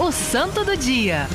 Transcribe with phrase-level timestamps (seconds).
[0.00, 1.26] o Santo do Dia.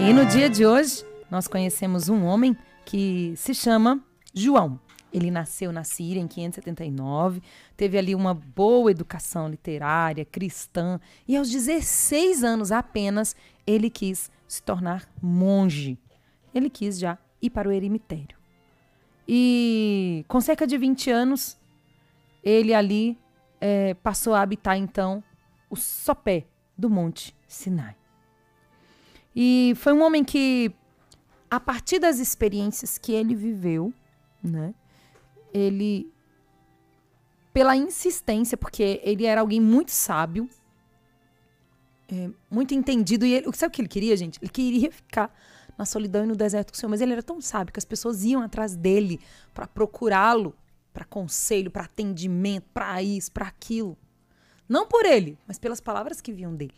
[0.00, 4.00] E no dia de hoje, nós conhecemos um homem que se chama
[4.32, 4.78] João.
[5.12, 7.42] Ele nasceu na Síria em 579,
[7.76, 13.34] teve ali uma boa educação literária, cristã, e aos 16 anos apenas
[13.66, 15.98] ele quis se tornar monge.
[16.54, 18.38] Ele quis já ir para o eremitério.
[19.26, 21.58] E com cerca de 20 anos,
[22.42, 23.18] ele ali
[23.60, 25.24] é, passou a habitar então
[25.68, 27.96] o sopé do Monte Sinai.
[29.34, 30.72] E foi um homem que,
[31.50, 33.92] a partir das experiências que ele viveu,
[34.42, 34.74] né,
[35.52, 36.12] ele,
[37.52, 40.48] pela insistência, porque ele era alguém muito sábio,
[42.08, 44.38] é, muito entendido, e ele, sabe o que ele queria, gente?
[44.42, 45.34] Ele queria ficar
[45.78, 47.84] na solidão e no deserto com o Senhor, mas ele era tão sábio que as
[47.84, 49.18] pessoas iam atrás dele
[49.54, 50.54] para procurá-lo,
[50.92, 53.96] para conselho, para atendimento, para isso, para aquilo.
[54.68, 56.74] Não por ele, mas pelas palavras que vinham dele.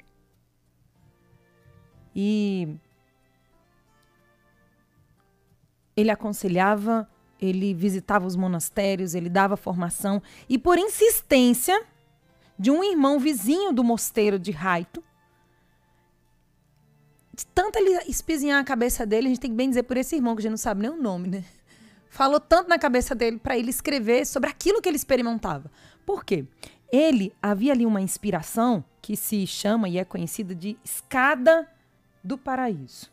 [2.15, 2.77] E
[5.97, 7.09] ele aconselhava,
[7.41, 11.85] ele visitava os monastérios, ele dava formação e por insistência
[12.59, 15.03] de um irmão vizinho do mosteiro de Raito,
[17.35, 20.15] de tanto ele espezinhar a cabeça dele, a gente tem que bem dizer por esse
[20.15, 21.45] irmão que a gente não sabe nem o nome, né?
[22.09, 25.69] Falou tanto na cabeça dele para ele escrever sobre aquilo que ele experimentava.
[26.07, 26.47] Por quê?
[26.95, 31.69] Ele havia ali uma inspiração que se chama e é conhecida de escada
[32.23, 33.11] do paraíso.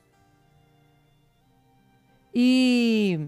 [2.32, 3.28] E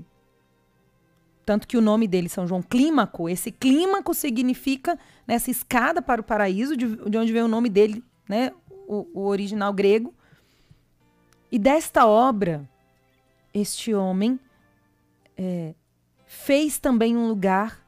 [1.43, 6.23] tanto que o nome dele, São João Clímaco, esse clímaco significa nessa escada para o
[6.23, 8.53] paraíso, de, de onde vem o nome dele, né,
[8.87, 10.13] o, o original grego.
[11.51, 12.69] E desta obra,
[13.51, 14.39] este homem
[15.35, 15.73] é,
[16.27, 17.82] fez também um lugar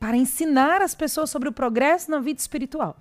[0.00, 2.96] para ensinar as pessoas sobre o progresso na vida espiritual.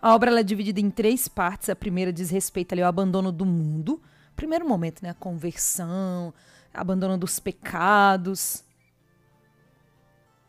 [0.00, 1.68] A obra é dividida em três partes.
[1.68, 4.00] A primeira diz respeito ali ao abandono do mundo.
[4.36, 5.10] Primeiro momento, né?
[5.10, 6.32] A conversão,
[6.72, 8.62] abandono dos pecados.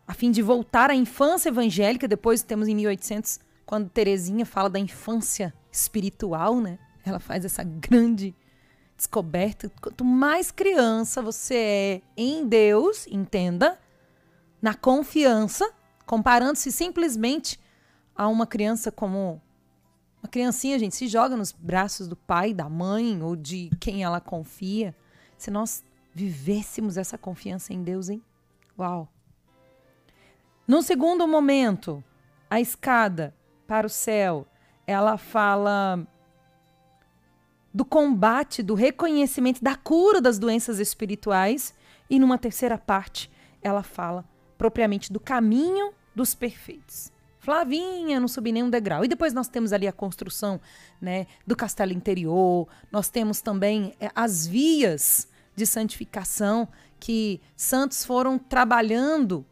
[0.07, 2.07] A fim de voltar à infância evangélica.
[2.07, 6.77] Depois temos em 1800, quando Terezinha fala da infância espiritual, né?
[7.03, 8.35] Ela faz essa grande
[8.95, 9.71] descoberta.
[9.81, 13.79] Quanto mais criança você é em Deus, entenda,
[14.61, 15.71] na confiança,
[16.05, 17.59] comparando-se simplesmente
[18.15, 19.41] a uma criança como
[20.21, 24.19] uma criancinha, gente, se joga nos braços do pai, da mãe ou de quem ela
[24.19, 24.95] confia.
[25.37, 28.21] Se nós vivêssemos essa confiança em Deus, hein?
[28.77, 29.07] Uau!
[30.67, 32.03] No segundo momento,
[32.49, 33.33] a escada
[33.67, 34.47] para o céu,
[34.85, 36.05] ela fala
[37.73, 41.73] do combate, do reconhecimento, da cura das doenças espirituais.
[42.09, 43.31] E numa terceira parte,
[43.61, 44.25] ela fala
[44.57, 47.11] propriamente do caminho dos perfeitos.
[47.39, 49.05] Flavinha, não subi nenhum degrau.
[49.05, 50.59] E depois nós temos ali a construção
[50.99, 56.67] né, do castelo interior, nós temos também é, as vias de santificação
[56.99, 59.45] que santos foram trabalhando,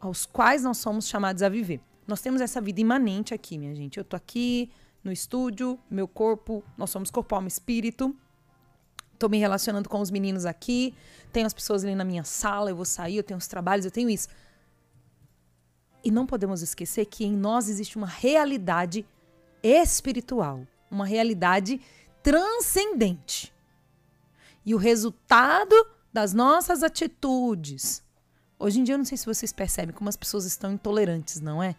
[0.00, 1.80] aos quais nós somos chamados a viver.
[2.06, 3.98] Nós temos essa vida imanente aqui, minha gente.
[3.98, 4.70] Eu tô aqui
[5.02, 8.14] no estúdio, meu corpo, nós somos corpo, alma espírito.
[9.18, 10.94] Tô me relacionando com os meninos aqui,
[11.32, 13.90] tenho as pessoas ali na minha sala, eu vou sair, eu tenho os trabalhos, eu
[13.90, 14.28] tenho isso.
[16.04, 19.06] E não podemos esquecer que em nós existe uma realidade
[19.62, 21.80] espiritual, uma realidade
[22.22, 23.52] transcendente.
[24.66, 25.74] E o resultado
[26.12, 28.02] das nossas atitudes.
[28.58, 31.62] Hoje em dia, eu não sei se vocês percebem como as pessoas estão intolerantes, não
[31.62, 31.74] é?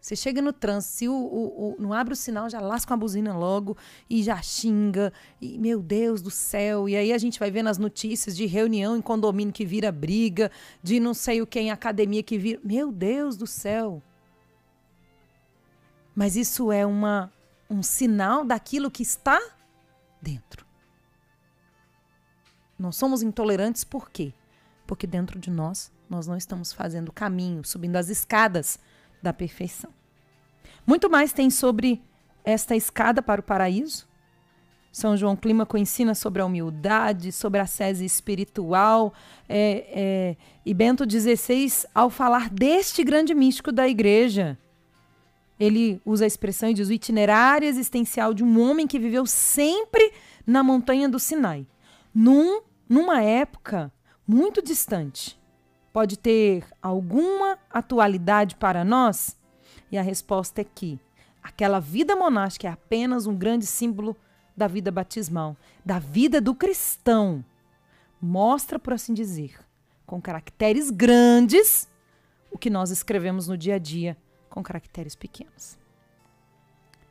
[0.00, 3.36] Você chega no trânsito, o, o, o, não abre o sinal, já lasca uma buzina
[3.36, 3.76] logo
[4.08, 5.12] e já xinga.
[5.40, 6.88] E, meu Deus do céu.
[6.88, 10.50] E aí a gente vai vendo as notícias de reunião em condomínio que vira briga,
[10.82, 12.58] de não sei o que em academia que vira.
[12.64, 14.02] Meu Deus do céu.
[16.14, 17.30] Mas isso é uma,
[17.68, 19.38] um sinal daquilo que está
[20.20, 20.64] dentro.
[22.78, 24.32] Nós somos intolerantes por quê?
[24.86, 28.78] Porque dentro de nós, nós não estamos fazendo o caminho, subindo as escadas
[29.22, 29.90] da perfeição.
[30.86, 32.02] Muito mais tem sobre
[32.44, 34.08] esta escada para o paraíso.
[34.92, 39.14] São João Clímaco ensina sobre a humildade, sobre a sese espiritual.
[39.48, 40.36] É, é,
[40.66, 44.58] e Bento XVI, ao falar deste grande místico da igreja,
[45.60, 50.12] ele usa a expressão e diz o itinerário existencial de um homem que viveu sempre
[50.44, 51.66] na montanha do Sinai,
[52.12, 53.92] num, numa época
[54.26, 55.39] muito distante
[55.92, 59.38] pode ter alguma atualidade para nós?
[59.90, 60.98] E a resposta é que
[61.42, 64.16] aquela vida monástica é apenas um grande símbolo
[64.56, 67.44] da vida batismal, da vida do cristão.
[68.20, 69.58] Mostra, por assim dizer,
[70.06, 71.88] com caracteres grandes,
[72.50, 74.16] o que nós escrevemos no dia a dia
[74.48, 75.78] com caracteres pequenos.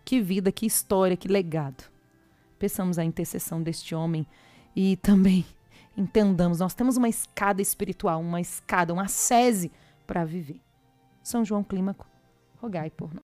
[0.04, 1.90] Que vida, que história, que legado.
[2.58, 4.28] Peçamos a intercessão deste homem
[4.76, 5.46] e também
[6.00, 9.72] entendamos, nós temos uma escada espiritual, uma escada, uma sese
[10.08, 10.62] para viver.
[11.22, 12.08] São João Clímaco,
[12.62, 13.18] rogai por nós.